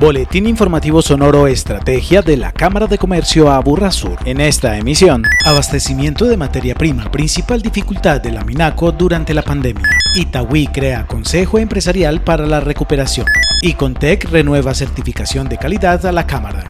[0.00, 4.16] Boletín informativo sonoro Estrategia de la Cámara de Comercio Aburra Sur.
[4.24, 9.90] En esta emisión, abastecimiento de materia prima, principal dificultad de la Minaco durante la pandemia.
[10.16, 13.26] Itaúí crea Consejo Empresarial para la Recuperación.
[13.60, 13.74] Y
[14.24, 16.66] renueva certificación de calidad a la Cámara.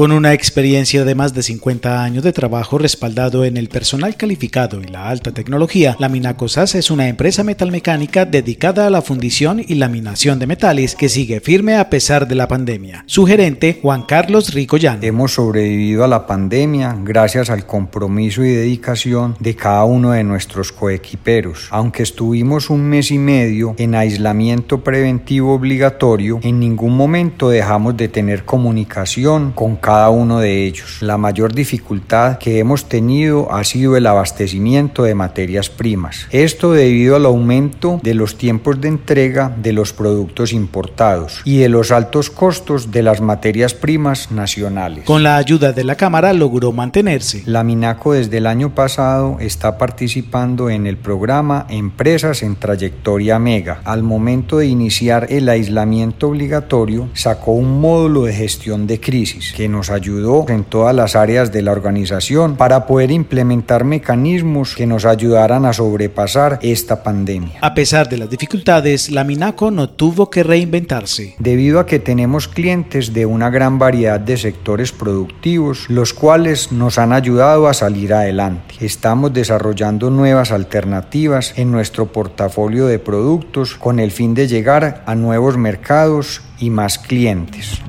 [0.00, 4.80] Con una experiencia de más de 50 años de trabajo respaldado en el personal calificado
[4.80, 9.74] y la alta tecnología, la Minacosas es una empresa metalmecánica dedicada a la fundición y
[9.74, 13.04] laminación de metales que sigue firme a pesar de la pandemia.
[13.04, 15.00] Su gerente, Juan Carlos Ricoyan.
[15.04, 20.72] Hemos sobrevivido a la pandemia gracias al compromiso y dedicación de cada uno de nuestros
[20.72, 21.68] coequiperos.
[21.68, 28.08] Aunque estuvimos un mes y medio en aislamiento preventivo obligatorio, en ningún momento dejamos de
[28.08, 30.98] tener comunicación con cada cada uno de ellos.
[31.00, 36.28] La mayor dificultad que hemos tenido ha sido el abastecimiento de materias primas.
[36.30, 41.68] Esto debido al aumento de los tiempos de entrega de los productos importados y de
[41.68, 45.06] los altos costos de las materias primas nacionales.
[45.06, 47.42] Con la ayuda de la Cámara logró mantenerse.
[47.46, 53.80] La Minaco desde el año pasado está participando en el programa Empresas en Trayectoria Mega.
[53.84, 59.68] Al momento de iniciar el aislamiento obligatorio, sacó un módulo de gestión de crisis que
[59.68, 64.86] nos nos ayudó en todas las áreas de la organización para poder implementar mecanismos que
[64.86, 67.58] nos ayudaran a sobrepasar esta pandemia.
[67.62, 71.34] A pesar de las dificultades, la Minaco no tuvo que reinventarse.
[71.38, 76.98] Debido a que tenemos clientes de una gran variedad de sectores productivos, los cuales nos
[76.98, 78.74] han ayudado a salir adelante.
[78.80, 85.14] Estamos desarrollando nuevas alternativas en nuestro portafolio de productos con el fin de llegar a
[85.14, 87.80] nuevos mercados y más clientes.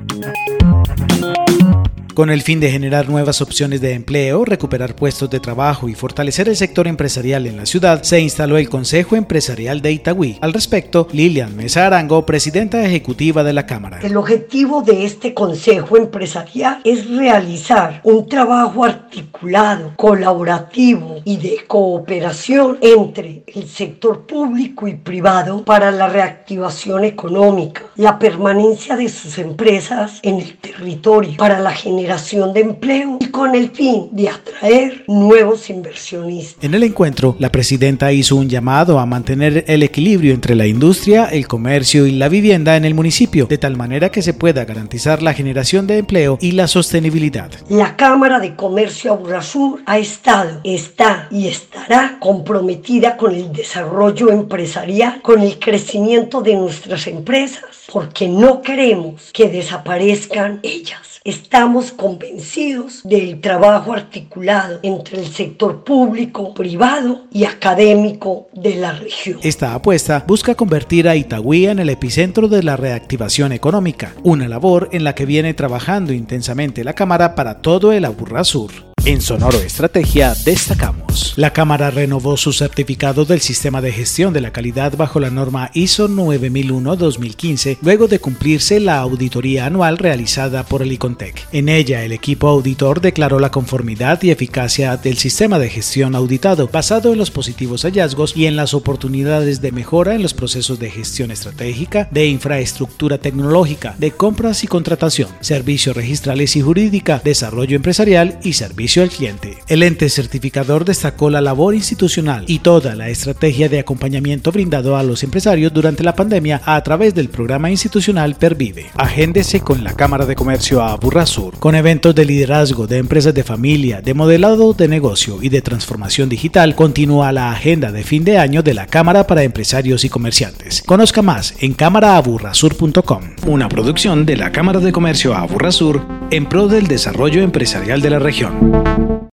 [2.14, 6.46] Con el fin de generar nuevas opciones de empleo, recuperar puestos de trabajo y fortalecer
[6.46, 10.36] el sector empresarial en la ciudad, se instaló el Consejo Empresarial de Itagüí.
[10.42, 14.00] Al respecto, Lilian Mesa Arango, presidenta ejecutiva de la Cámara.
[14.02, 22.76] El objetivo de este Consejo Empresarial es realizar un trabajo articulado, colaborativo y de cooperación
[22.82, 30.20] entre el sector público y privado para la reactivación económica, la permanencia de sus empresas
[30.22, 35.04] en el territorio, para la generación generación de empleo y con el fin de atraer
[35.06, 36.62] nuevos inversionistas.
[36.64, 41.26] En el encuentro, la presidenta hizo un llamado a mantener el equilibrio entre la industria,
[41.26, 45.22] el comercio y la vivienda en el municipio, de tal manera que se pueda garantizar
[45.22, 47.52] la generación de empleo y la sostenibilidad.
[47.68, 55.22] La Cámara de Comercio Aburrasur ha estado, está y estará comprometida con el desarrollo empresarial,
[55.22, 57.62] con el crecimiento de nuestras empresas,
[57.92, 61.11] porque no queremos que desaparezcan ellas.
[61.24, 69.38] Estamos convencidos del trabajo articulado entre el sector público, privado y académico de la región.
[69.44, 74.88] Esta apuesta busca convertir a Itagüí en el epicentro de la reactivación económica, una labor
[74.90, 78.72] en la que viene trabajando intensamente la Cámara para todo el Aburrá Sur.
[79.04, 81.01] En Sonoro Estrategia destacamos.
[81.36, 85.70] La Cámara renovó su certificado del sistema de gestión de la calidad bajo la norma
[85.74, 91.48] ISO 9001-2015 luego de cumplirse la auditoría anual realizada por el ICONTEC.
[91.52, 96.68] En ella, el equipo auditor declaró la conformidad y eficacia del sistema de gestión auditado
[96.68, 100.90] basado en los positivos hallazgos y en las oportunidades de mejora en los procesos de
[100.90, 108.38] gestión estratégica, de infraestructura tecnológica, de compras y contratación, servicios registrales y jurídica, desarrollo empresarial
[108.42, 109.58] y servicios al cliente.
[109.68, 115.02] El ente certificador destacó la labor institucional y toda la estrategia de acompañamiento brindado a
[115.02, 118.90] los empresarios durante la pandemia a través del programa institucional Pervive.
[118.94, 120.96] Agéndese con la Cámara de Comercio a
[121.26, 125.60] Sur, con eventos de liderazgo de empresas de familia, de modelado de negocio y de
[125.60, 126.76] transformación digital.
[126.76, 130.84] Continúa la agenda de fin de año de la Cámara para Empresarios y Comerciantes.
[130.86, 136.68] Conozca más en cámaraaburrasur.com, una producción de la Cámara de Comercio a Sur en pro
[136.68, 139.22] del desarrollo empresarial de la región.